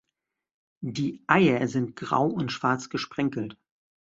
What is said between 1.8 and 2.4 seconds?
grau